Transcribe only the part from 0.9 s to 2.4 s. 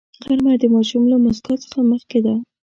له موسکا څخه مخکې ده